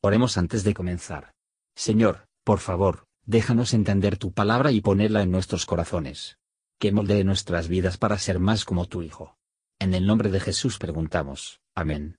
[0.00, 1.32] Oremos antes de comenzar.
[1.74, 6.38] Señor, por favor, déjanos entender tu palabra y ponerla en nuestros corazones.
[6.78, 9.36] Que moldee nuestras vidas para ser más como tu Hijo.
[9.80, 11.60] En el nombre de Jesús preguntamos.
[11.74, 12.16] Amén.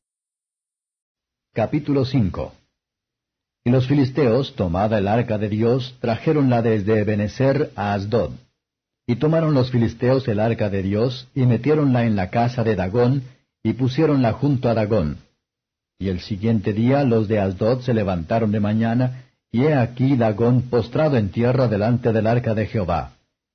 [1.53, 2.53] Capítulo 5
[3.63, 8.31] Y los filisteos, tomada el arca de Dios, trajeronla desde Ebenezer a Asdod.
[9.07, 13.23] Y tomaron los filisteos el arca de Dios, y metiéronla en la casa de Dagón,
[13.63, 15.28] y pusiéronla junto a Dagón.
[16.01, 20.61] Y el siguiente día los de Asdod se levantaron de mañana, y he aquí Dagón
[20.69, 23.11] postrado en tierra delante del arca de Jehová.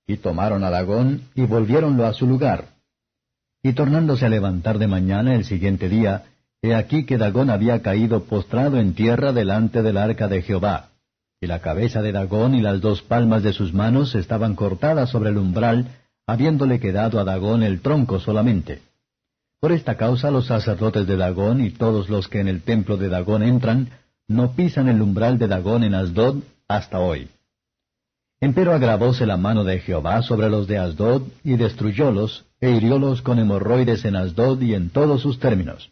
[0.07, 2.67] Y tomaron a Dagón, y volviéronlo a su lugar.
[3.63, 6.25] Y tornándose a levantar de mañana el siguiente día,
[6.61, 10.91] he aquí que Dagón había caído postrado en tierra delante del arca de Jehová.
[11.41, 15.31] Y la cabeza de Dagón y las dos palmas de sus manos estaban cortadas sobre
[15.31, 15.87] el umbral,
[16.27, 18.83] habiéndole quedado a Dagón el tronco solamente.
[19.65, 23.09] Por esta causa los sacerdotes de Dagón y todos los que en el templo de
[23.09, 23.89] Dagón entran,
[24.29, 27.29] no pisan el umbral de Dagón en Asdod hasta hoy.
[28.43, 33.39] Empero agravóse la mano de Jehová sobre los de Asdod y destruyólos, e hiriólos con
[33.39, 35.91] hemorroides en Asdod y en todos sus términos.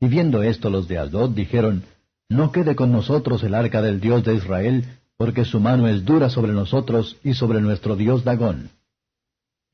[0.00, 1.82] Y viendo esto los de Asdod dijeron,
[2.30, 4.86] No quede con nosotros el arca del Dios de Israel,
[5.18, 8.70] porque su mano es dura sobre nosotros y sobre nuestro Dios Dagón.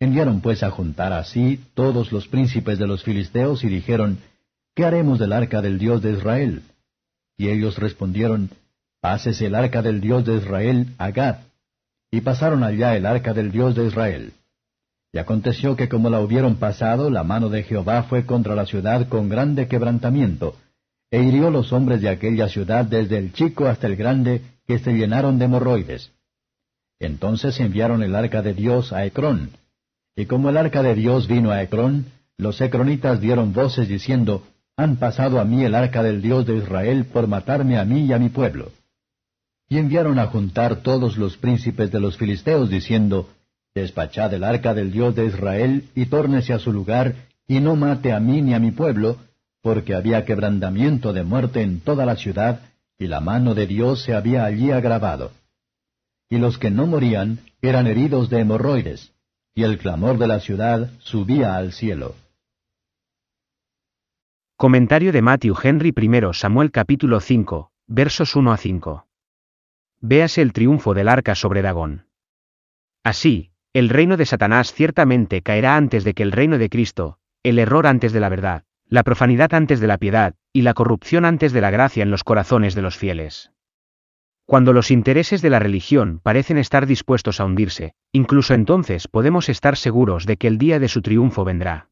[0.05, 4.19] Enviaron pues a juntar así todos los príncipes de los filisteos y dijeron,
[4.75, 6.63] ¿Qué haremos del arca del Dios de Israel?
[7.39, 8.51] Y ellos respondieron,
[9.01, 11.37] Pásese el arca del Dios de Israel a Gad.
[12.11, 14.35] Y pasaron allá el arca del Dios de Israel.
[15.11, 19.09] Y aconteció que como la hubieron pasado, la mano de Jehová fue contra la ciudad
[19.09, 20.55] con grande quebrantamiento,
[21.11, 24.93] e hirió los hombres de aquella ciudad desde el chico hasta el grande, que se
[24.93, 26.11] llenaron de hemorroides.
[27.01, 29.53] Entonces enviaron el arca de Dios a Ecrón,
[30.17, 34.97] y como el arca de Dios vino a Ecrón, los ecronitas dieron voces diciendo, Han
[34.97, 38.19] pasado a mí el arca del Dios de Israel por matarme a mí y a
[38.19, 38.71] mi pueblo.
[39.69, 43.29] Y enviaron a juntar todos los príncipes de los filisteos diciendo,
[43.75, 47.15] Despachad el arca del Dios de Israel y tórnese a su lugar,
[47.49, 49.17] y no mate a mí ni a mi pueblo,
[49.63, 52.61] porque había quebrantamiento de muerte en toda la ciudad,
[52.99, 55.33] y la mano de Dios se había allí agravado.
[56.31, 59.14] Y los que no morían eran heridos de hemorroides
[59.57, 62.17] y el clamor de la ciudad subía al cielo.
[64.57, 69.07] Comentario de Matthew Henry I Samuel capítulo 5, versos 1 a 5.
[70.01, 72.07] Véase el triunfo del arca sobre Dagón.
[73.05, 77.61] Así, el reino de Satanás ciertamente caerá antes de que el reino de Cristo, el
[77.61, 81.53] error antes de la verdad, la profanidad antes de la piedad, y la corrupción antes
[81.53, 83.54] de la gracia en los corazones de los fieles.
[84.47, 89.77] Cuando los intereses de la religión parecen estar dispuestos a hundirse, incluso entonces podemos estar
[89.77, 91.89] seguros de que el día de su triunfo vendrá.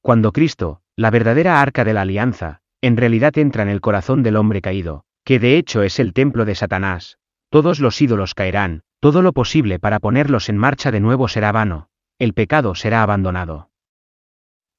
[0.00, 4.36] Cuando Cristo, la verdadera arca de la alianza, en realidad entra en el corazón del
[4.36, 7.18] hombre caído, que de hecho es el templo de Satanás,
[7.48, 11.88] todos los ídolos caerán, todo lo posible para ponerlos en marcha de nuevo será vano,
[12.18, 13.70] el pecado será abandonado.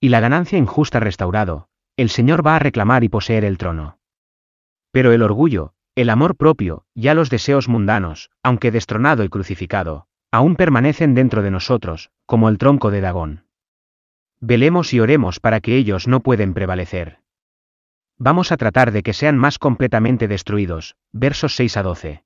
[0.01, 3.99] Y la ganancia injusta restaurado, el Señor va a reclamar y poseer el trono.
[4.91, 10.55] Pero el orgullo, el amor propio, ya los deseos mundanos, aunque destronado y crucificado, aún
[10.55, 13.45] permanecen dentro de nosotros, como el tronco de Dagón.
[14.39, 17.19] Velemos y oremos para que ellos no pueden prevalecer.
[18.17, 22.23] Vamos a tratar de que sean más completamente destruidos, versos 6 a 12.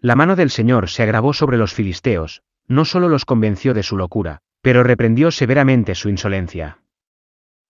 [0.00, 3.96] La mano del Señor se agravó sobre los filisteos, no solo los convenció de su
[3.98, 6.78] locura, pero reprendió severamente su insolencia.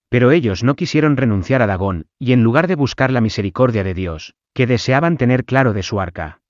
[0.09, 3.95] Pero ellos no quisieron renunciar a Dagón, y en lugar de buscar la misericordia de
[3.95, 6.41] Dios, que deseaban tener claro de su arca.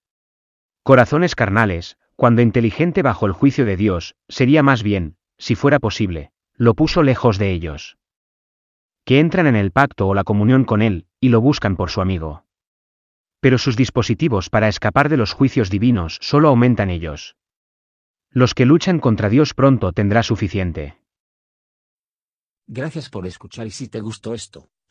[0.82, 6.32] Corazones carnales, cuando inteligente bajo el juicio de Dios, sería más bien, si fuera posible,
[6.54, 7.98] lo puso lejos de ellos.
[9.04, 12.00] Que entran en el pacto o la comunión con Él, y lo buscan por su
[12.00, 12.44] amigo.
[13.40, 17.36] Pero sus dispositivos para escapar de los juicios divinos solo aumentan ellos.
[18.30, 20.98] Los que luchan contra Dios pronto tendrá suficiente.
[22.66, 24.70] Gracias por escuchar y si te gustó esto,